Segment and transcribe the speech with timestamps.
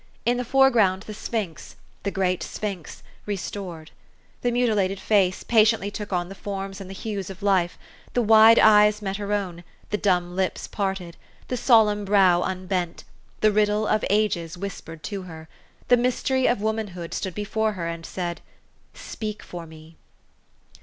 [0.25, 3.91] In the foreground the sphinx, the great sphinx, re stored.
[4.41, 7.77] The mutilated face patiently took on the forms and the hues of life;
[8.13, 11.17] the wide eyes met her own; the dumb lips parted;
[11.49, 13.03] the solemn brow un bent.
[13.41, 15.47] The riddle of ages whispered to her.
[15.87, 18.41] The mystery of womanhood stood before her, and said,"
[18.95, 19.97] Speak for me."